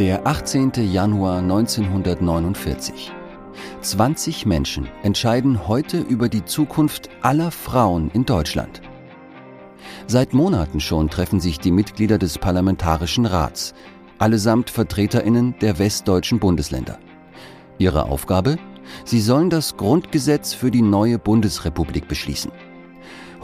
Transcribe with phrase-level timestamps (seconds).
[0.00, 0.72] Der 18.
[0.90, 3.12] Januar 1949.
[3.80, 8.82] 20 Menschen entscheiden heute über die Zukunft aller Frauen in Deutschland.
[10.08, 13.72] Seit Monaten schon treffen sich die Mitglieder des Parlamentarischen Rats,
[14.18, 16.98] allesamt Vertreterinnen der westdeutschen Bundesländer.
[17.78, 18.58] Ihre Aufgabe?
[19.04, 22.50] Sie sollen das Grundgesetz für die neue Bundesrepublik beschließen.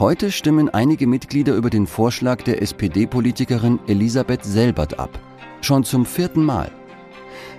[0.01, 5.21] Heute stimmen einige Mitglieder über den Vorschlag der SPD-Politikerin Elisabeth Selbert ab
[5.61, 6.71] Schon zum vierten Mal.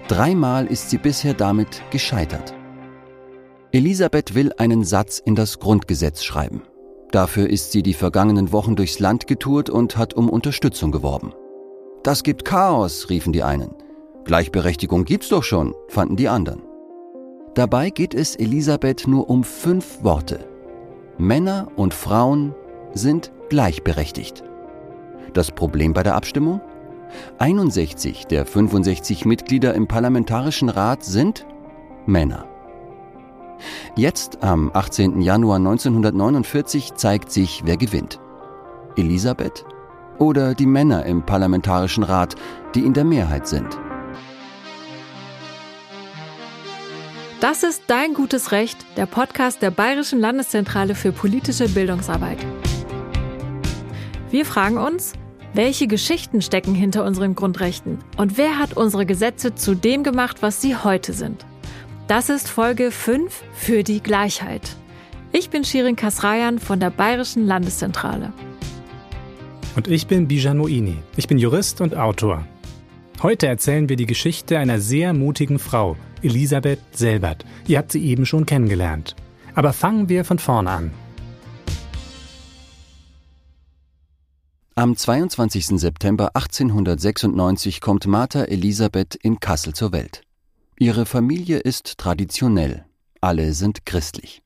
[0.08, 2.54] Dreimal ist sie bisher damit gescheitert.
[3.72, 6.64] Elisabeth will einen Satz in das Grundgesetz schreiben.
[7.12, 11.34] Dafür ist sie die vergangenen Wochen durchs Land getourt und hat um Unterstützung geworben.
[12.04, 13.76] Das gibt Chaos, riefen die einen.
[14.26, 16.64] Gleichberechtigung gibt's doch schon, fanden die anderen.
[17.54, 20.48] Dabei geht es Elisabeth nur um fünf Worte.
[21.18, 22.56] Männer und Frauen
[22.94, 24.44] sind gleichberechtigt.
[25.34, 26.62] Das Problem bei der Abstimmung?
[27.38, 31.46] 61 der 65 Mitglieder im Parlamentarischen Rat sind
[32.06, 32.48] Männer.
[33.96, 35.22] Jetzt, am 18.
[35.22, 38.20] Januar 1949, zeigt sich, wer gewinnt.
[38.96, 39.66] Elisabeth
[40.18, 42.36] oder die Männer im Parlamentarischen Rat,
[42.76, 43.80] die in der Mehrheit sind.
[47.40, 52.38] Das ist Dein gutes Recht, der Podcast der Bayerischen Landeszentrale für politische Bildungsarbeit.
[54.30, 55.14] Wir fragen uns,
[55.54, 58.00] welche Geschichten stecken hinter unseren Grundrechten?
[58.18, 61.46] Und wer hat unsere Gesetze zu dem gemacht, was sie heute sind?
[62.08, 64.76] Das ist Folge 5 für die Gleichheit.
[65.34, 68.34] Ich bin Shirin Kasrayan von der Bayerischen Landeszentrale.
[69.76, 70.98] Und ich bin Bijan Moini.
[71.16, 72.46] Ich bin Jurist und Autor.
[73.22, 77.46] Heute erzählen wir die Geschichte einer sehr mutigen Frau, Elisabeth Selbert.
[77.68, 79.16] Ihr habt sie eben schon kennengelernt.
[79.54, 80.92] Aber fangen wir von vorne an.
[84.82, 85.80] Am 22.
[85.80, 90.24] September 1896 kommt Martha Elisabeth in Kassel zur Welt.
[90.80, 92.86] Ihre Familie ist traditionell,
[93.22, 94.42] alle sind christlich.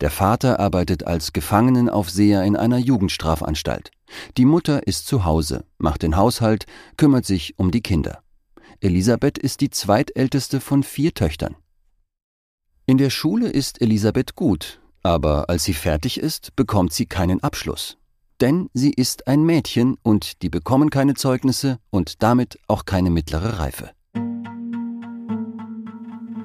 [0.00, 3.90] Der Vater arbeitet als Gefangenenaufseher in einer Jugendstrafanstalt.
[4.38, 6.64] Die Mutter ist zu Hause, macht den Haushalt,
[6.96, 8.22] kümmert sich um die Kinder.
[8.80, 11.56] Elisabeth ist die zweitälteste von vier Töchtern.
[12.86, 17.98] In der Schule ist Elisabeth gut, aber als sie fertig ist, bekommt sie keinen Abschluss
[18.40, 23.58] denn sie ist ein Mädchen und die bekommen keine Zeugnisse und damit auch keine mittlere
[23.58, 23.90] Reife.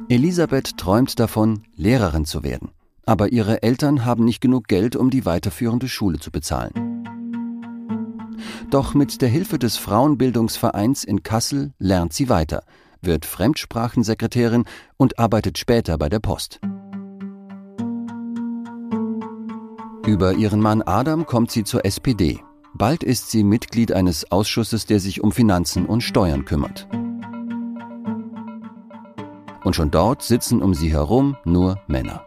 [0.09, 2.71] Elisabeth träumt davon, Lehrerin zu werden,
[3.05, 6.73] aber ihre Eltern haben nicht genug Geld, um die weiterführende Schule zu bezahlen.
[8.71, 12.63] Doch mit der Hilfe des Frauenbildungsvereins in Kassel lernt sie weiter,
[13.01, 14.65] wird Fremdsprachensekretärin
[14.97, 16.59] und arbeitet später bei der Post.
[20.09, 22.39] Über ihren Mann Adam kommt sie zur SPD.
[22.73, 26.87] Bald ist sie Mitglied eines Ausschusses, der sich um Finanzen und Steuern kümmert.
[29.63, 32.25] Und schon dort sitzen um sie herum nur Männer.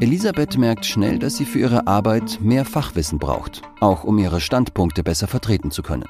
[0.00, 5.04] Elisabeth merkt schnell, dass sie für ihre Arbeit mehr Fachwissen braucht, auch um ihre Standpunkte
[5.04, 6.08] besser vertreten zu können.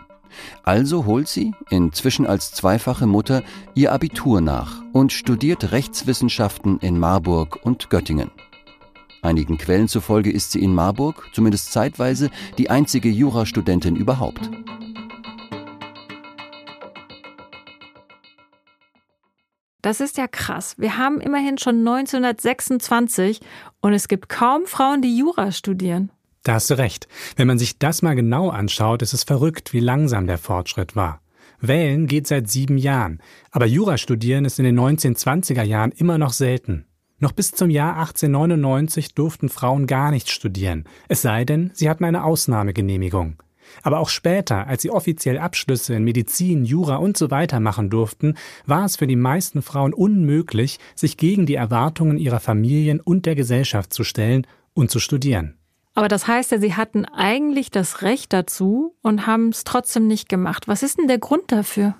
[0.63, 3.43] Also holt sie, inzwischen als zweifache Mutter,
[3.75, 8.31] ihr Abitur nach und studiert Rechtswissenschaften in Marburg und Göttingen.
[9.23, 14.51] Einigen Quellen zufolge ist sie in Marburg, zumindest zeitweise, die einzige Jurastudentin überhaupt.
[19.83, 20.75] Das ist ja krass.
[20.79, 23.41] Wir haben immerhin schon 1926
[23.81, 26.11] und es gibt kaum Frauen, die Jura studieren.
[26.43, 27.09] Da hast du recht.
[27.37, 31.21] Wenn man sich das mal genau anschaut, ist es verrückt, wie langsam der Fortschritt war.
[31.61, 33.21] Wählen geht seit sieben Jahren,
[33.51, 36.87] aber Jura studieren ist in den 1920er Jahren immer noch selten.
[37.23, 42.05] Noch bis zum Jahr 1899 durften Frauen gar nicht studieren, es sei denn, sie hatten
[42.05, 43.37] eine Ausnahmegenehmigung.
[43.83, 48.35] Aber auch später, als sie offiziell Abschlüsse in Medizin, Jura und so weiter machen durften,
[48.65, 53.35] war es für die meisten Frauen unmöglich, sich gegen die Erwartungen ihrer Familien und der
[53.35, 55.59] Gesellschaft zu stellen und zu studieren.
[55.95, 60.31] Aber das heißt ja, sie hatten eigentlich das Recht dazu und haben es trotzdem nicht
[60.31, 60.69] gemacht.
[60.69, 61.97] Was ist denn der Grund dafür?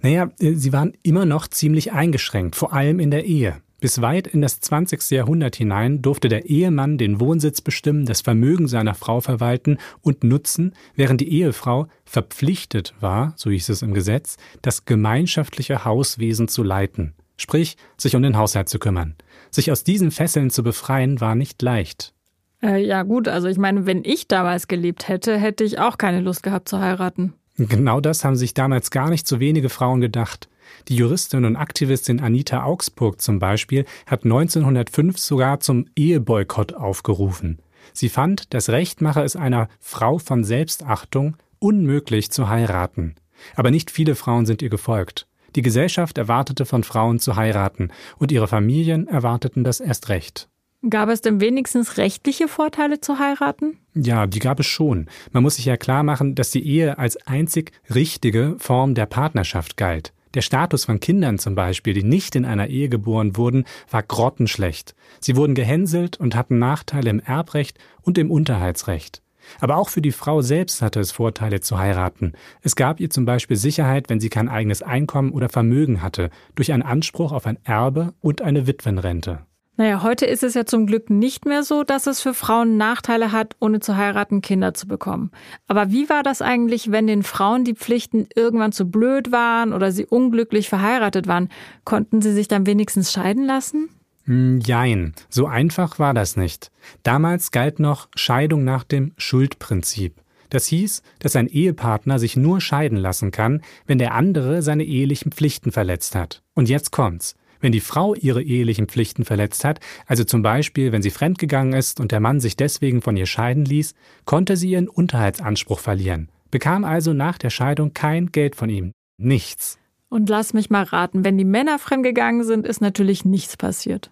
[0.00, 3.62] Naja, äh, sie waren immer noch ziemlich eingeschränkt, vor allem in der Ehe.
[3.78, 5.10] Bis weit in das 20.
[5.10, 10.74] Jahrhundert hinein durfte der Ehemann den Wohnsitz bestimmen, das Vermögen seiner Frau verwalten und nutzen,
[10.94, 17.12] während die Ehefrau verpflichtet war, so hieß es im Gesetz, das gemeinschaftliche Hauswesen zu leiten,
[17.36, 19.14] sprich sich um den Haushalt zu kümmern.
[19.50, 22.14] Sich aus diesen Fesseln zu befreien war nicht leicht.
[22.62, 26.20] Äh, ja gut, also ich meine, wenn ich damals gelebt hätte, hätte ich auch keine
[26.20, 27.34] Lust gehabt zu heiraten.
[27.58, 30.48] Genau das haben sich damals gar nicht so wenige Frauen gedacht.
[30.88, 37.58] Die Juristin und Aktivistin Anita Augsburg zum Beispiel hat 1905 sogar zum Eheboykott aufgerufen.
[37.92, 43.14] Sie fand, das Recht mache es einer Frau von Selbstachtung unmöglich zu heiraten.
[43.54, 45.26] Aber nicht viele Frauen sind ihr gefolgt.
[45.54, 50.48] Die Gesellschaft erwartete von Frauen zu heiraten, und ihre Familien erwarteten das erst recht.
[50.88, 53.78] Gab es denn wenigstens rechtliche Vorteile zu heiraten?
[53.94, 55.08] Ja, die gab es schon.
[55.32, 59.76] Man muss sich ja klar machen, dass die Ehe als einzig richtige Form der Partnerschaft
[59.76, 60.12] galt.
[60.36, 64.94] Der Status von Kindern zum Beispiel, die nicht in einer Ehe geboren wurden, war grottenschlecht.
[65.18, 69.22] Sie wurden gehänselt und hatten Nachteile im Erbrecht und im Unterhaltsrecht.
[69.60, 72.34] Aber auch für die Frau selbst hatte es Vorteile zu heiraten.
[72.60, 76.70] Es gab ihr zum Beispiel Sicherheit, wenn sie kein eigenes Einkommen oder Vermögen hatte, durch
[76.70, 79.46] einen Anspruch auf ein Erbe und eine Witwenrente.
[79.78, 83.30] Naja, heute ist es ja zum Glück nicht mehr so, dass es für Frauen Nachteile
[83.30, 85.30] hat, ohne zu heiraten Kinder zu bekommen.
[85.66, 89.92] Aber wie war das eigentlich, wenn den Frauen die Pflichten irgendwann zu blöd waren oder
[89.92, 91.50] sie unglücklich verheiratet waren?
[91.84, 93.90] Konnten sie sich dann wenigstens scheiden lassen?
[94.24, 96.70] Hm, jein, so einfach war das nicht.
[97.02, 100.14] Damals galt noch Scheidung nach dem Schuldprinzip.
[100.48, 105.32] Das hieß, dass ein Ehepartner sich nur scheiden lassen kann, wenn der andere seine ehelichen
[105.32, 106.42] Pflichten verletzt hat.
[106.54, 107.36] Und jetzt kommt's.
[107.60, 112.00] Wenn die Frau ihre ehelichen Pflichten verletzt hat, also zum Beispiel, wenn sie fremdgegangen ist
[112.00, 113.94] und der Mann sich deswegen von ihr scheiden ließ,
[114.24, 118.92] konnte sie ihren Unterhaltsanspruch verlieren, bekam also nach der Scheidung kein Geld von ihm.
[119.18, 119.78] Nichts.
[120.08, 124.10] Und lass mich mal raten, wenn die Männer fremdgegangen sind, ist natürlich nichts passiert.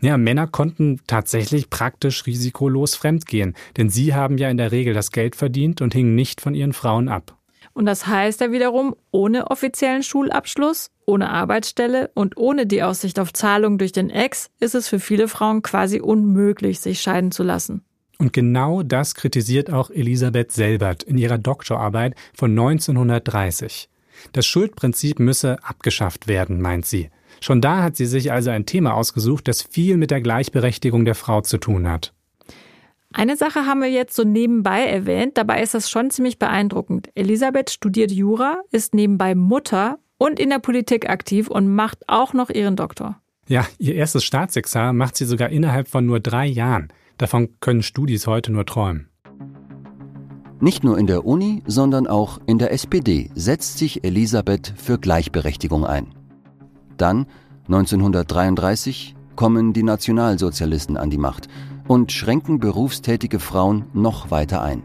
[0.00, 5.12] Ja, Männer konnten tatsächlich praktisch risikolos fremdgehen, denn sie haben ja in der Regel das
[5.12, 7.36] Geld verdient und hingen nicht von ihren Frauen ab.
[7.74, 13.32] Und das heißt ja wiederum, ohne offiziellen Schulabschluss, ohne Arbeitsstelle und ohne die Aussicht auf
[13.32, 17.82] Zahlung durch den Ex ist es für viele Frauen quasi unmöglich, sich scheiden zu lassen.
[18.18, 23.88] Und genau das kritisiert auch Elisabeth Selbert in ihrer Doktorarbeit von 1930.
[24.32, 27.10] Das Schuldprinzip müsse abgeschafft werden, meint sie.
[27.40, 31.16] Schon da hat sie sich also ein Thema ausgesucht, das viel mit der Gleichberechtigung der
[31.16, 32.14] Frau zu tun hat.
[33.16, 37.10] Eine Sache haben wir jetzt so nebenbei erwähnt, dabei ist das schon ziemlich beeindruckend.
[37.14, 42.50] Elisabeth studiert Jura, ist nebenbei Mutter und in der Politik aktiv und macht auch noch
[42.50, 43.20] ihren Doktor.
[43.46, 46.88] Ja, ihr erstes Staatsexamen macht sie sogar innerhalb von nur drei Jahren.
[47.16, 49.08] Davon können Studis heute nur träumen.
[50.58, 55.86] Nicht nur in der Uni, sondern auch in der SPD setzt sich Elisabeth für Gleichberechtigung
[55.86, 56.12] ein.
[56.96, 57.26] Dann,
[57.66, 61.48] 1933, kommen die Nationalsozialisten an die Macht
[61.88, 64.82] und schränken berufstätige Frauen noch weiter ein.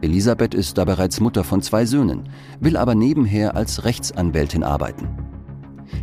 [0.00, 2.28] Elisabeth ist da bereits Mutter von zwei Söhnen,
[2.60, 5.08] will aber nebenher als Rechtsanwältin arbeiten.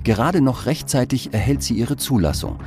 [0.03, 2.59] Gerade noch rechtzeitig erhält sie ihre Zulassung.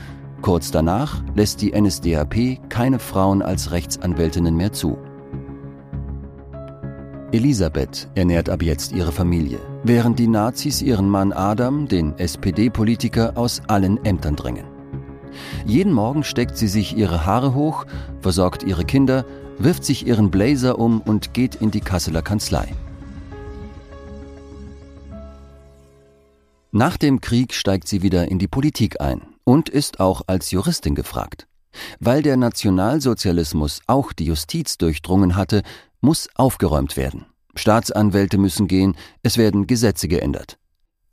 [0.42, 4.98] Kurz danach lässt die NSDAP keine Frauen als Rechtsanwältinnen mehr zu.
[7.30, 13.62] Elisabeth ernährt ab jetzt ihre Familie, während die Nazis ihren Mann Adam, den SPD-Politiker, aus
[13.68, 14.71] allen Ämtern drängen.
[15.64, 17.86] Jeden Morgen steckt sie sich ihre Haare hoch,
[18.20, 19.24] versorgt ihre Kinder,
[19.58, 22.68] wirft sich ihren Blazer um und geht in die Kasseler Kanzlei.
[26.70, 30.94] Nach dem Krieg steigt sie wieder in die Politik ein und ist auch als Juristin
[30.94, 31.46] gefragt.
[32.00, 35.62] Weil der Nationalsozialismus auch die Justiz durchdrungen hatte,
[36.00, 37.26] muss aufgeräumt werden.
[37.54, 40.58] Staatsanwälte müssen gehen, es werden Gesetze geändert.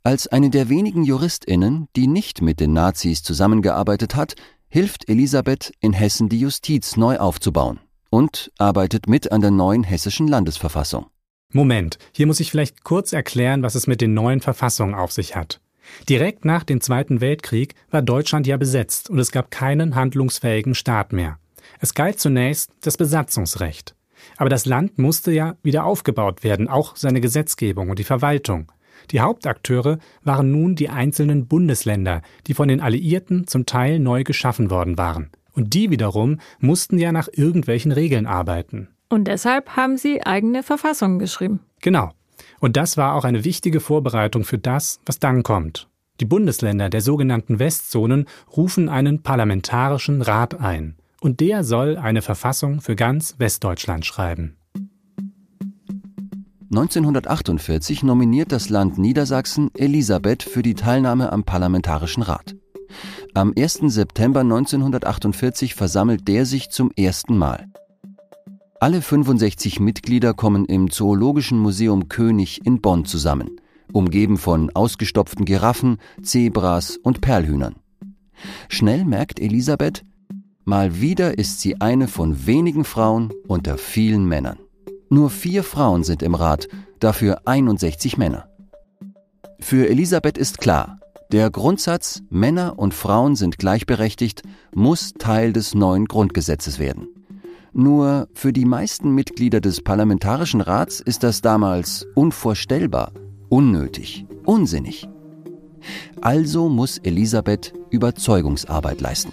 [0.02, 4.34] Als eine der wenigen Juristinnen, die nicht mit den Nazis zusammengearbeitet hat,
[4.68, 10.26] hilft Elisabeth in Hessen die Justiz neu aufzubauen und arbeitet mit an der neuen hessischen
[10.26, 11.06] Landesverfassung.
[11.52, 15.36] Moment, hier muss ich vielleicht kurz erklären, was es mit den neuen Verfassungen auf sich
[15.36, 15.60] hat.
[16.08, 21.12] Direkt nach dem Zweiten Weltkrieg war Deutschland ja besetzt und es gab keinen handlungsfähigen Staat
[21.12, 21.38] mehr.
[21.78, 23.94] Es galt zunächst das Besatzungsrecht.
[24.38, 28.72] Aber das Land musste ja wieder aufgebaut werden, auch seine Gesetzgebung und die Verwaltung.
[29.10, 34.70] Die Hauptakteure waren nun die einzelnen Bundesländer, die von den Alliierten zum Teil neu geschaffen
[34.70, 35.30] worden waren.
[35.52, 38.88] Und die wiederum mussten ja nach irgendwelchen Regeln arbeiten.
[39.08, 41.60] Und deshalb haben sie eigene Verfassungen geschrieben.
[41.80, 42.10] Genau.
[42.60, 45.88] Und das war auch eine wichtige Vorbereitung für das, was dann kommt.
[46.20, 48.26] Die Bundesländer der sogenannten Westzonen
[48.56, 50.96] rufen einen parlamentarischen Rat ein.
[51.20, 54.56] Und der soll eine Verfassung für ganz Westdeutschland schreiben.
[56.70, 62.54] 1948 nominiert das Land Niedersachsen Elisabeth für die Teilnahme am Parlamentarischen Rat.
[63.34, 63.80] Am 1.
[63.86, 67.66] September 1948 versammelt der sich zum ersten Mal.
[68.78, 73.60] Alle 65 Mitglieder kommen im Zoologischen Museum König in Bonn zusammen,
[73.92, 77.74] umgeben von ausgestopften Giraffen, Zebras und Perlhühnern.
[78.68, 80.04] Schnell merkt Elisabeth,
[80.64, 84.60] mal wieder ist sie eine von wenigen Frauen unter vielen Männern.
[85.12, 86.68] Nur vier Frauen sind im Rat,
[87.00, 88.48] dafür 61 Männer.
[89.58, 91.00] Für Elisabeth ist klar,
[91.32, 97.08] der Grundsatz Männer und Frauen sind gleichberechtigt muss Teil des neuen Grundgesetzes werden.
[97.72, 103.12] Nur für die meisten Mitglieder des Parlamentarischen Rats ist das damals unvorstellbar,
[103.48, 105.08] unnötig, unsinnig.
[106.20, 109.32] Also muss Elisabeth Überzeugungsarbeit leisten.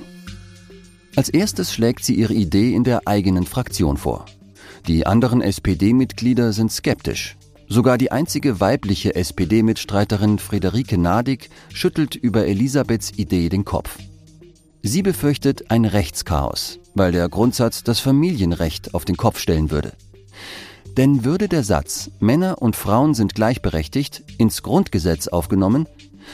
[1.16, 4.26] Als erstes schlägt sie ihre Idee in der eigenen Fraktion vor.
[4.88, 7.36] Die anderen SPD-Mitglieder sind skeptisch.
[7.68, 13.98] Sogar die einzige weibliche SPD-Mitstreiterin Friederike Nadig schüttelt über Elisabeths Idee den Kopf.
[14.84, 19.92] Sie befürchtet ein Rechtschaos, weil der Grundsatz das Familienrecht auf den Kopf stellen würde.
[20.96, 25.86] Denn würde der Satz Männer und Frauen sind gleichberechtigt ins Grundgesetz aufgenommen,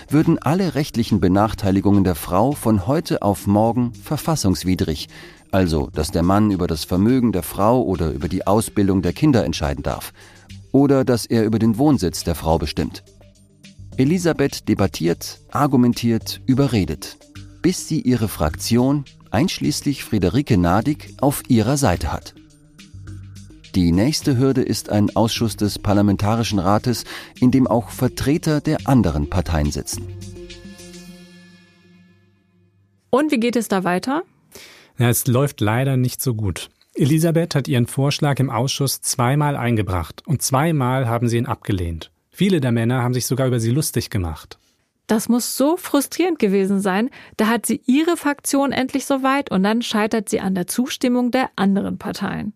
[0.09, 5.07] würden alle rechtlichen Benachteiligungen der Frau von heute auf morgen verfassungswidrig,
[5.53, 9.45] also dass der Mann über das Vermögen der Frau oder über die Ausbildung der Kinder
[9.45, 10.11] entscheiden darf,
[10.71, 13.03] oder dass er über den Wohnsitz der Frau bestimmt.
[13.95, 17.17] Elisabeth debattiert, argumentiert, überredet,
[17.61, 22.33] bis sie ihre Fraktion, einschließlich Friederike Nadig, auf ihrer Seite hat.
[23.75, 27.05] Die nächste Hürde ist ein Ausschuss des Parlamentarischen Rates,
[27.39, 30.07] in dem auch Vertreter der anderen Parteien sitzen.
[33.11, 34.23] Und wie geht es da weiter?
[34.97, 36.69] Ja, es läuft leider nicht so gut.
[36.95, 42.11] Elisabeth hat ihren Vorschlag im Ausschuss zweimal eingebracht und zweimal haben sie ihn abgelehnt.
[42.29, 44.57] Viele der Männer haben sich sogar über sie lustig gemacht.
[45.07, 47.09] Das muss so frustrierend gewesen sein.
[47.37, 51.49] Da hat sie ihre Fraktion endlich soweit und dann scheitert sie an der Zustimmung der
[51.55, 52.53] anderen Parteien.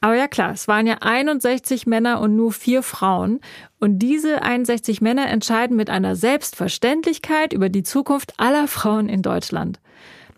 [0.00, 3.40] Aber ja klar, es waren ja 61 Männer und nur vier Frauen.
[3.80, 9.80] Und diese 61 Männer entscheiden mit einer Selbstverständlichkeit über die Zukunft aller Frauen in Deutschland.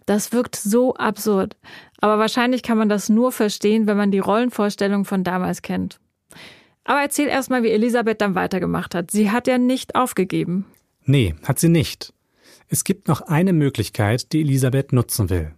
[0.08, 1.58] Das wirkt so absurd.
[2.00, 6.00] Aber wahrscheinlich kann man das nur verstehen, wenn man die Rollenvorstellung von damals kennt.
[6.84, 9.10] Aber erzähl erstmal, wie Elisabeth dann weitergemacht hat.
[9.10, 10.64] Sie hat ja nicht aufgegeben.
[11.04, 12.14] Nee, hat sie nicht.
[12.68, 15.52] Es gibt noch eine Möglichkeit, die Elisabeth nutzen will.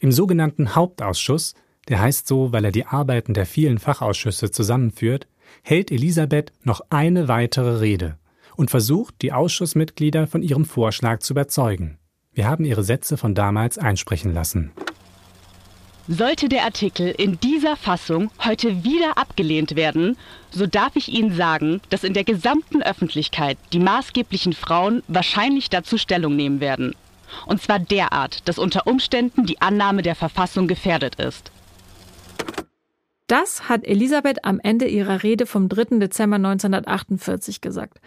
[0.00, 1.54] Im sogenannten Hauptausschuss,
[1.88, 5.28] der heißt so, weil er die Arbeiten der vielen Fachausschüsse zusammenführt,
[5.62, 8.18] hält Elisabeth noch eine weitere Rede
[8.54, 11.96] und versucht, die Ausschussmitglieder von ihrem Vorschlag zu überzeugen.
[12.34, 14.72] Wir haben ihre Sätze von damals einsprechen lassen.
[16.06, 20.18] Sollte der Artikel in dieser Fassung heute wieder abgelehnt werden,
[20.50, 25.96] so darf ich Ihnen sagen, dass in der gesamten Öffentlichkeit die maßgeblichen Frauen wahrscheinlich dazu
[25.96, 26.94] Stellung nehmen werden.
[27.46, 31.50] Und zwar derart, dass unter Umständen die Annahme der Verfassung gefährdet ist.
[33.26, 35.98] Das hat Elisabeth am Ende ihrer Rede vom 3.
[35.98, 37.98] Dezember 1948 gesagt.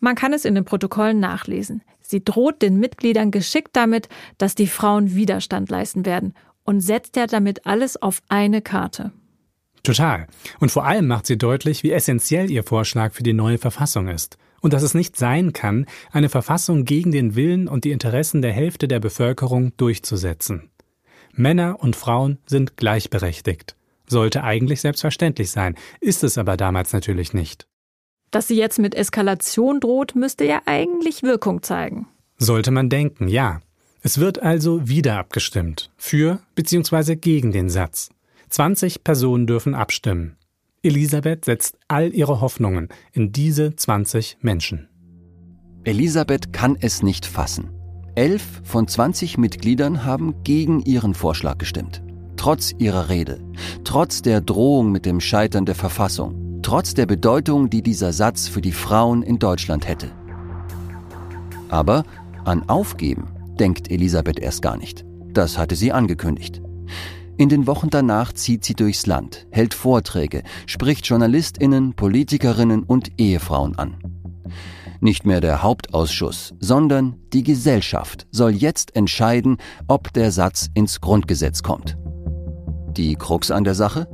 [0.00, 1.82] Man kann es in den Protokollen nachlesen.
[2.06, 4.08] Sie droht den Mitgliedern geschickt damit,
[4.38, 9.12] dass die Frauen Widerstand leisten werden und setzt ja damit alles auf eine Karte.
[9.82, 10.26] Total.
[10.60, 14.38] Und vor allem macht sie deutlich, wie essentiell ihr Vorschlag für die neue Verfassung ist.
[14.60, 18.52] Und dass es nicht sein kann, eine Verfassung gegen den Willen und die Interessen der
[18.52, 20.70] Hälfte der Bevölkerung durchzusetzen.
[21.32, 23.76] Männer und Frauen sind gleichberechtigt.
[24.06, 27.66] Sollte eigentlich selbstverständlich sein, ist es aber damals natürlich nicht.
[28.34, 32.08] Dass sie jetzt mit Eskalation droht, müsste ja eigentlich Wirkung zeigen.
[32.36, 33.60] Sollte man denken, ja.
[34.02, 35.92] Es wird also wieder abgestimmt.
[35.96, 37.14] Für bzw.
[37.14, 38.08] gegen den Satz.
[38.50, 40.34] 20 Personen dürfen abstimmen.
[40.82, 44.88] Elisabeth setzt all ihre Hoffnungen in diese 20 Menschen.
[45.84, 47.70] Elisabeth kann es nicht fassen.
[48.16, 52.02] Elf von 20 Mitgliedern haben gegen ihren Vorschlag gestimmt.
[52.36, 53.38] Trotz ihrer Rede,
[53.84, 58.62] trotz der Drohung mit dem Scheitern der Verfassung, trotz der Bedeutung, die dieser Satz für
[58.62, 60.10] die Frauen in Deutschland hätte.
[61.68, 62.04] Aber
[62.44, 63.28] an Aufgeben
[63.60, 65.04] denkt Elisabeth erst gar nicht.
[65.32, 66.62] Das hatte sie angekündigt.
[67.36, 73.76] In den Wochen danach zieht sie durchs Land, hält Vorträge, spricht Journalistinnen, Politikerinnen und Ehefrauen
[73.76, 73.96] an.
[75.00, 81.62] Nicht mehr der Hauptausschuss, sondern die Gesellschaft soll jetzt entscheiden, ob der Satz ins Grundgesetz
[81.62, 81.98] kommt.
[82.96, 84.08] Die Krux an der Sache?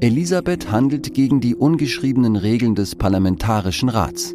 [0.00, 4.34] Elisabeth handelt gegen die ungeschriebenen Regeln des Parlamentarischen Rats.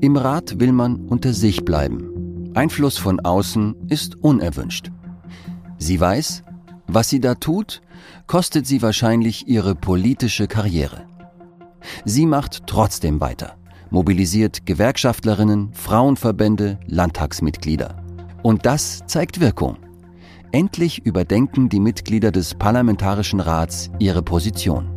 [0.00, 4.90] Im Rat will man unter sich bleiben, Einfluss von außen ist unerwünscht.
[5.78, 6.42] Sie weiß,
[6.86, 7.82] was sie da tut,
[8.26, 11.06] kostet sie wahrscheinlich ihre politische Karriere.
[12.04, 13.56] Sie macht trotzdem weiter,
[13.90, 18.02] mobilisiert Gewerkschaftlerinnen, Frauenverbände, Landtagsmitglieder.
[18.42, 19.76] Und das zeigt Wirkung.
[20.50, 24.88] Endlich überdenken die Mitglieder des Parlamentarischen Rats ihre Position.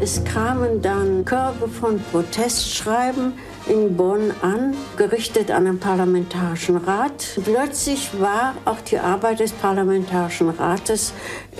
[0.00, 3.32] Es kamen dann Körbe von Protestschreiben
[3.68, 7.38] in Bonn an, gerichtet an den Parlamentarischen Rat.
[7.44, 11.12] Plötzlich war auch die Arbeit des Parlamentarischen Rates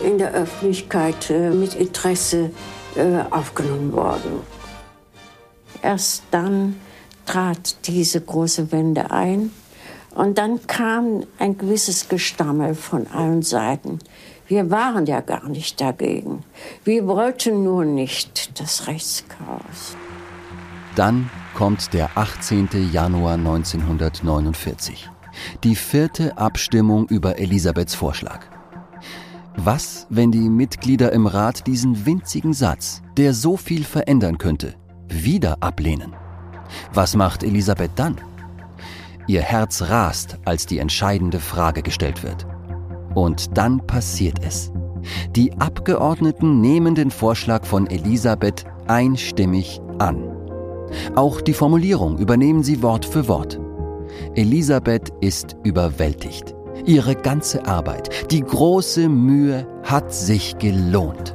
[0.05, 2.51] in der Öffentlichkeit äh, mit Interesse
[2.97, 4.41] äh, aufgenommen worden.
[5.83, 6.77] Erst dann
[7.27, 9.51] trat diese große Wende ein
[10.17, 13.99] und dann kam ein gewisses Gestammel von allen Seiten.
[14.49, 16.43] Wir waren ja gar nicht dagegen.
[16.85, 19.97] Wir wollten nur nicht das Rechtschaos.
[20.95, 22.69] Dann kommt der 18.
[22.93, 25.11] Januar 1949.
[25.65, 28.41] Die vierte Abstimmung über Elisabeths Vorschlag.
[29.57, 34.75] Was, wenn die Mitglieder im Rat diesen winzigen Satz, der so viel verändern könnte,
[35.09, 36.15] wieder ablehnen?
[36.95, 38.17] Was macht Elisabeth dann?
[39.27, 42.47] Ihr Herz rast, als die entscheidende Frage gestellt wird.
[43.15, 44.73] Und dann passiert es.
[45.35, 50.33] Die Abgeordneten nehmen den Vorschlag von Elisabeth einstimmig an.
[51.15, 53.59] Auch die Formulierung übernehmen sie Wort für Wort.
[54.35, 56.55] Elisabeth ist überwältigt.
[56.85, 61.35] Ihre ganze Arbeit, die große Mühe hat sich gelohnt.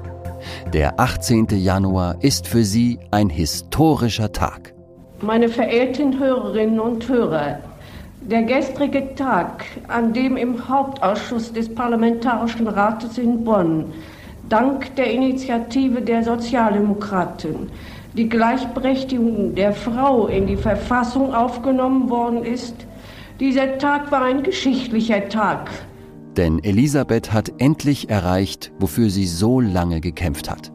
[0.74, 1.48] Der 18.
[1.52, 4.74] Januar ist für sie ein historischer Tag.
[5.22, 7.60] Meine verehrten Hörerinnen und Hörer,
[8.22, 13.86] der gestrige Tag, an dem im Hauptausschuss des Parlamentarischen Rates in Bonn
[14.50, 17.70] dank der Initiative der Sozialdemokraten
[18.14, 22.76] die Gleichberechtigung der Frau in die Verfassung aufgenommen worden ist,
[23.40, 25.70] dieser Tag war ein geschichtlicher Tag.
[26.38, 30.72] Denn Elisabeth hat endlich erreicht, wofür sie so lange gekämpft hat.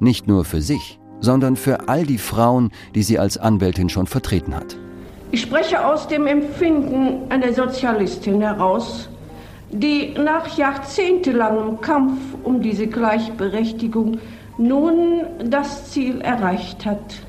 [0.00, 4.54] Nicht nur für sich, sondern für all die Frauen, die sie als Anwältin schon vertreten
[4.54, 4.76] hat.
[5.34, 9.08] Ich spreche aus dem Empfinden einer Sozialistin heraus,
[9.70, 14.20] die nach jahrzehntelangem Kampf um diese Gleichberechtigung
[14.58, 17.22] nun das Ziel erreicht hat.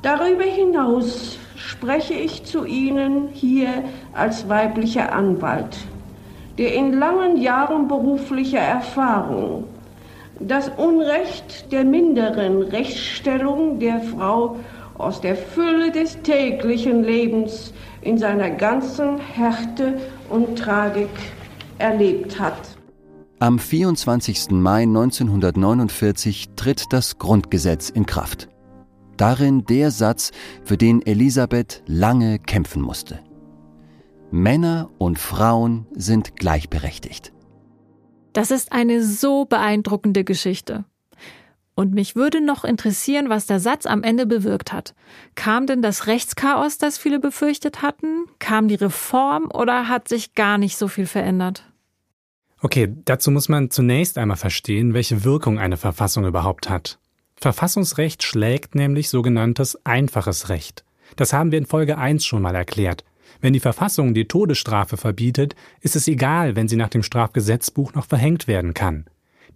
[0.00, 3.84] Darüber hinaus spreche ich zu Ihnen hier
[4.14, 5.76] als weiblicher Anwalt,
[6.56, 9.64] der in langen Jahren beruflicher Erfahrung
[10.40, 14.56] das Unrecht der minderen Rechtsstellung der Frau
[15.00, 21.10] aus der Fülle des täglichen Lebens in seiner ganzen Härte und Tragik
[21.78, 22.76] erlebt hat.
[23.38, 24.50] Am 24.
[24.50, 28.48] Mai 1949 tritt das Grundgesetz in Kraft.
[29.16, 30.30] Darin der Satz,
[30.62, 33.20] für den Elisabeth lange kämpfen musste.
[34.30, 37.32] Männer und Frauen sind gleichberechtigt.
[38.32, 40.84] Das ist eine so beeindruckende Geschichte.
[41.80, 44.94] Und mich würde noch interessieren, was der Satz am Ende bewirkt hat.
[45.34, 48.26] Kam denn das Rechtschaos, das viele befürchtet hatten?
[48.38, 51.64] Kam die Reform oder hat sich gar nicht so viel verändert?
[52.60, 56.98] Okay, dazu muss man zunächst einmal verstehen, welche Wirkung eine Verfassung überhaupt hat.
[57.36, 60.84] Verfassungsrecht schlägt nämlich sogenanntes einfaches Recht.
[61.16, 63.06] Das haben wir in Folge 1 schon mal erklärt.
[63.40, 68.04] Wenn die Verfassung die Todesstrafe verbietet, ist es egal, wenn sie nach dem Strafgesetzbuch noch
[68.04, 69.06] verhängt werden kann.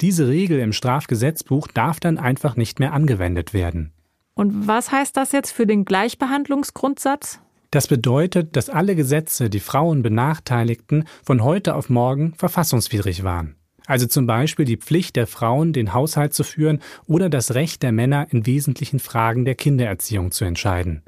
[0.01, 3.93] Diese Regel im Strafgesetzbuch darf dann einfach nicht mehr angewendet werden.
[4.35, 7.41] Und was heißt das jetzt für den Gleichbehandlungsgrundsatz?
[7.71, 13.57] Das bedeutet, dass alle Gesetze, die Frauen benachteiligten, von heute auf morgen verfassungswidrig waren.
[13.87, 17.93] Also zum Beispiel die Pflicht der Frauen, den Haushalt zu führen oder das Recht der
[17.93, 21.03] Männer in wesentlichen Fragen der Kindererziehung zu entscheiden.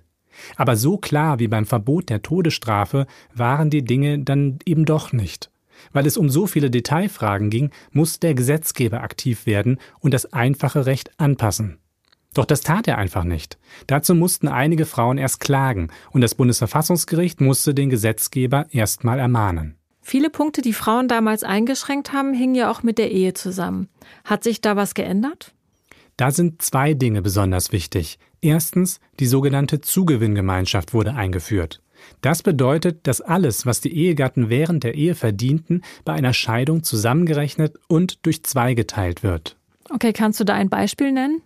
[0.56, 5.50] Aber so klar wie beim Verbot der Todesstrafe waren die Dinge dann eben doch nicht.
[5.92, 10.86] Weil es um so viele Detailfragen ging, muss der Gesetzgeber aktiv werden und das einfache
[10.86, 11.78] Recht anpassen.
[12.34, 13.58] Doch das tat er einfach nicht.
[13.86, 19.76] Dazu mussten einige Frauen erst klagen, und das Bundesverfassungsgericht musste den Gesetzgeber erstmal ermahnen.
[20.02, 23.88] Viele Punkte, die Frauen damals eingeschränkt haben, hingen ja auch mit der Ehe zusammen.
[24.24, 25.54] Hat sich da was geändert?
[26.16, 28.18] Da sind zwei Dinge besonders wichtig.
[28.40, 31.82] Erstens, die sogenannte Zugewinngemeinschaft wurde eingeführt.
[32.20, 37.74] Das bedeutet, dass alles, was die Ehegatten während der Ehe verdienten, bei einer Scheidung zusammengerechnet
[37.88, 39.56] und durch zwei geteilt wird.
[39.90, 41.42] Okay, kannst du da ein Beispiel nennen?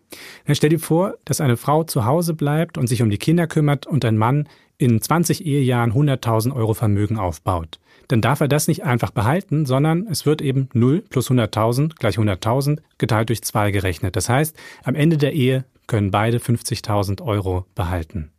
[0.46, 3.46] Dann stell dir vor, dass eine Frau zu Hause bleibt und sich um die Kinder
[3.46, 7.78] kümmert und ein Mann in 20 Ehejahren 100.000 Euro Vermögen aufbaut.
[8.08, 12.16] Dann darf er das nicht einfach behalten, sondern es wird eben 0 plus 100.000 gleich
[12.16, 14.16] 100.000 geteilt durch zwei gerechnet.
[14.16, 18.30] Das heißt, am Ende der Ehe können beide 50.000 Euro behalten.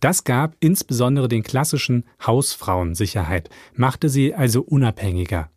[0.00, 5.50] Das gab insbesondere den klassischen Hausfrauen Sicherheit, machte sie also unabhängiger.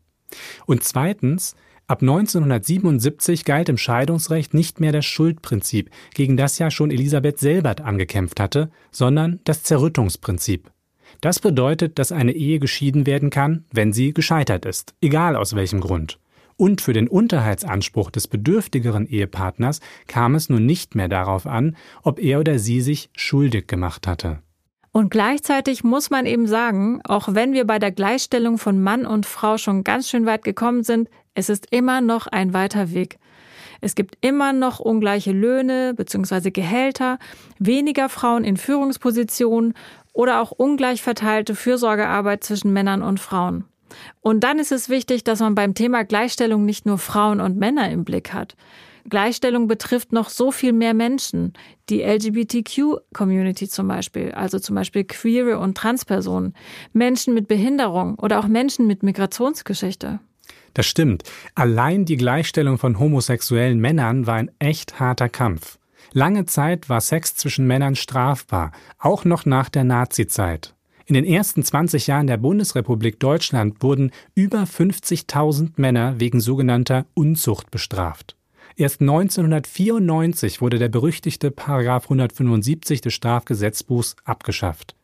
[0.66, 1.56] Und zweitens,
[1.88, 7.82] ab 1977 galt im Scheidungsrecht nicht mehr das Schuldprinzip, gegen das ja schon Elisabeth Selbert
[7.82, 10.72] angekämpft hatte, sondern das Zerrüttungsprinzip.
[11.22, 15.80] Das bedeutet, dass eine Ehe geschieden werden kann, wenn sie gescheitert ist, egal aus welchem
[15.80, 16.20] Grund.
[16.58, 22.20] Und für den Unterhaltsanspruch des bedürftigeren Ehepartners kam es nun nicht mehr darauf an, ob
[22.20, 24.40] er oder sie sich schuldig gemacht hatte.
[24.94, 29.26] Und gleichzeitig muss man eben sagen, auch wenn wir bei der Gleichstellung von Mann und
[29.26, 33.20] Frau schon ganz schön weit gekommen sind, es ist immer noch ein weiter Weg.
[33.82, 36.52] Es gibt immer noch ungleiche Löhne bzw.
[36.52, 37.20] Gehälter,
[37.60, 39.74] weniger Frauen in Führungspositionen
[40.14, 43.66] oder auch ungleich verteilte Fürsorgearbeit zwischen Männern und Frauen.
[44.22, 47.90] Und dann ist es wichtig, dass man beim Thema Gleichstellung nicht nur Frauen und Männer
[47.90, 48.56] im Blick hat.
[49.08, 51.54] Gleichstellung betrifft noch so viel mehr Menschen.
[51.90, 56.56] Die LGBTQ-Community zum Beispiel, also zum Beispiel queere und Transpersonen,
[56.92, 60.20] Menschen mit Behinderung oder auch Menschen mit Migrationsgeschichte.
[60.74, 61.24] Das stimmt.
[61.54, 65.78] Allein die Gleichstellung von homosexuellen Männern war ein echt harter Kampf.
[66.12, 70.75] Lange Zeit war Sex zwischen Männern strafbar, auch noch nach der Nazizeit.
[71.08, 77.70] In den ersten 20 Jahren der Bundesrepublik Deutschland wurden über 50.000 Männer wegen sogenannter Unzucht
[77.70, 78.36] bestraft.
[78.76, 84.96] Erst 1994 wurde der berüchtigte Paragraph 175 des Strafgesetzbuchs abgeschafft.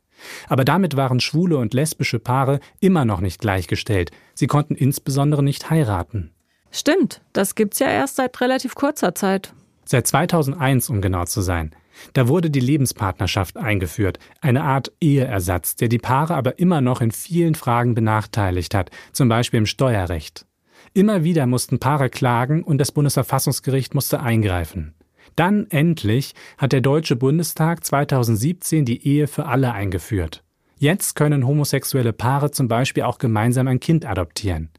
[0.49, 4.11] Aber damit waren schwule und lesbische Paare immer noch nicht gleichgestellt.
[4.33, 6.31] Sie konnten insbesondere nicht heiraten.
[6.71, 9.53] Stimmt, das gibt's ja erst seit relativ kurzer Zeit.
[9.85, 11.75] Seit 2001, um genau zu sein.
[12.13, 17.11] Da wurde die Lebenspartnerschaft eingeführt, eine Art Eheersatz, der die Paare aber immer noch in
[17.11, 20.45] vielen Fragen benachteiligt hat, zum Beispiel im Steuerrecht.
[20.93, 24.93] Immer wieder mussten Paare klagen und das Bundesverfassungsgericht musste eingreifen.
[25.35, 30.43] Dann endlich hat der Deutsche Bundestag 2017 die Ehe für alle eingeführt.
[30.77, 34.69] Jetzt können homosexuelle Paare zum Beispiel auch gemeinsam ein Kind adoptieren.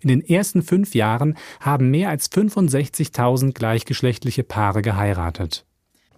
[0.00, 5.66] In den ersten fünf Jahren haben mehr als 65.000 gleichgeschlechtliche Paare geheiratet.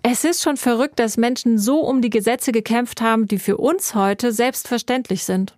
[0.04, 3.94] Es ist schon verrückt, dass Menschen so um die Gesetze gekämpft haben, die für uns
[3.94, 5.56] heute selbstverständlich sind.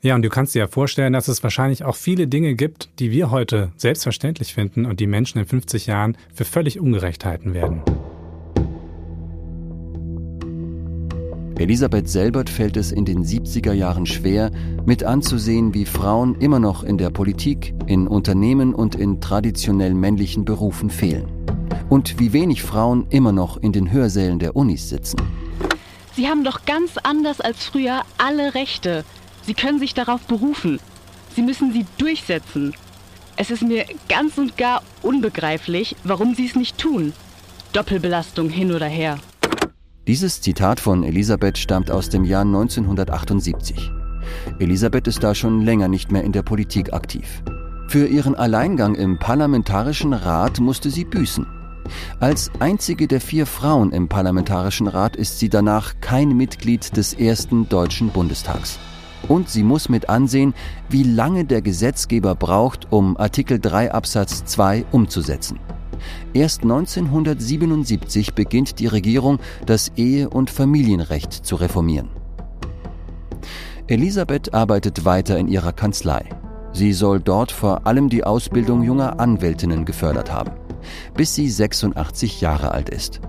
[0.00, 3.10] Ja, und du kannst dir ja vorstellen, dass es wahrscheinlich auch viele Dinge gibt, die
[3.10, 7.82] wir heute selbstverständlich finden und die Menschen in 50 Jahren für völlig ungerecht halten werden.
[11.58, 14.50] Elisabeth Selbert fällt es in den 70er Jahren schwer,
[14.86, 20.44] mit anzusehen, wie Frauen immer noch in der Politik, in Unternehmen und in traditionell männlichen
[20.44, 21.37] Berufen fehlen.
[21.88, 25.20] Und wie wenig Frauen immer noch in den Hörsälen der Unis sitzen.
[26.14, 29.04] Sie haben doch ganz anders als früher alle Rechte.
[29.42, 30.80] Sie können sich darauf berufen.
[31.34, 32.74] Sie müssen sie durchsetzen.
[33.36, 37.12] Es ist mir ganz und gar unbegreiflich, warum Sie es nicht tun.
[37.72, 39.18] Doppelbelastung hin oder her.
[40.08, 43.92] Dieses Zitat von Elisabeth stammt aus dem Jahr 1978.
[44.58, 47.42] Elisabeth ist da schon länger nicht mehr in der Politik aktiv.
[47.88, 51.46] Für ihren Alleingang im Parlamentarischen Rat musste sie büßen.
[52.20, 57.68] Als einzige der vier Frauen im Parlamentarischen Rat ist sie danach kein Mitglied des ersten
[57.68, 58.78] Deutschen Bundestags.
[59.26, 60.54] Und sie muss mit ansehen,
[60.88, 65.58] wie lange der Gesetzgeber braucht, um Artikel 3 Absatz 2 umzusetzen.
[66.32, 72.10] Erst 1977 beginnt die Regierung, das Ehe- und Familienrecht zu reformieren.
[73.88, 76.28] Elisabeth arbeitet weiter in ihrer Kanzlei.
[76.72, 80.52] Sie soll dort vor allem die Ausbildung junger Anwältinnen gefördert haben,
[81.14, 83.20] bis sie 86 Jahre alt ist.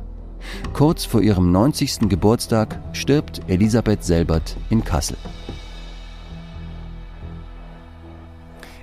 [0.74, 2.10] Kurz vor ihrem 90.
[2.10, 5.18] Geburtstag stirbt Elisabeth Selbert in Kassel.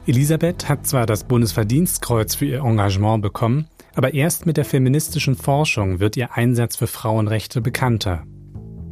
[0.07, 5.99] Elisabeth hat zwar das Bundesverdienstkreuz für ihr Engagement bekommen, aber erst mit der feministischen Forschung
[5.99, 8.23] wird ihr Einsatz für Frauenrechte bekannter.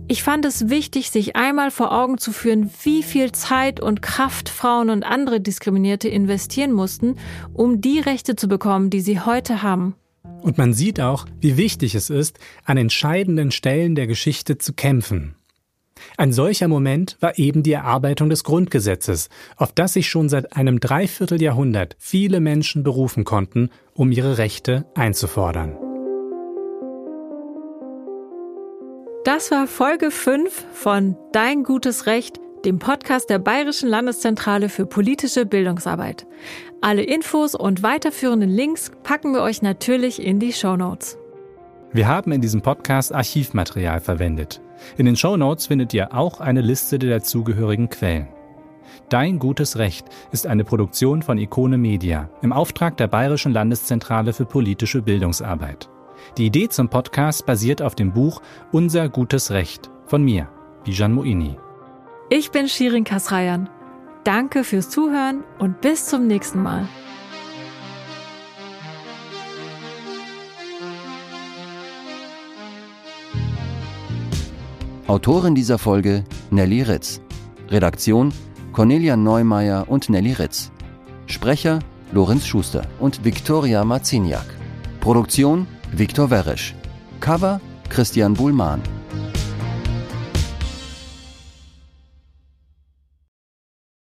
[0.06, 4.50] Ich fand es wichtig, sich einmal vor Augen zu führen, wie viel Zeit und Kraft
[4.50, 7.16] Frauen und andere Diskriminierte investieren mussten,
[7.54, 9.94] um die Rechte zu bekommen, die sie heute haben.
[10.42, 15.36] Und man sieht auch, wie wichtig es ist, an entscheidenden Stellen der Geschichte zu kämpfen.
[16.18, 20.80] Ein solcher Moment war eben die Erarbeitung des Grundgesetzes, auf das sich schon seit einem
[20.80, 25.76] Dreivierteljahrhundert viele Menschen berufen konnten, um ihre Rechte einzufordern.
[29.24, 35.46] Das war Folge 5 von Dein gutes Recht, dem Podcast der Bayerischen Landeszentrale für politische
[35.46, 36.26] Bildungsarbeit.
[36.82, 41.16] Alle Infos und weiterführenden Links packen wir euch natürlich in die Show Notes.
[41.94, 44.60] Wir haben in diesem Podcast Archivmaterial verwendet.
[44.98, 48.28] In den Show Notes findet ihr auch eine Liste der dazugehörigen Quellen.
[49.08, 54.44] Dein gutes Recht ist eine Produktion von Ikone Media im Auftrag der Bayerischen Landeszentrale für
[54.44, 55.88] politische Bildungsarbeit.
[56.36, 58.40] Die Idee zum Podcast basiert auf dem Buch
[58.72, 60.48] Unser gutes Recht von mir,
[60.84, 61.56] Bijan Moini.
[62.30, 63.68] Ich bin Shirin Kasrayan.
[64.24, 66.88] Danke fürs Zuhören und bis zum nächsten Mal.
[75.06, 77.20] Autorin dieser Folge Nelly Ritz.
[77.68, 78.32] Redaktion
[78.72, 80.70] Cornelia Neumeier und Nelly Ritz.
[81.26, 81.78] Sprecher
[82.10, 84.46] Lorenz Schuster und Viktoria Marciniak.
[85.00, 85.66] Produktion
[85.96, 86.74] Viktor Werisch.
[87.20, 88.82] Cover Christian Buhlmann.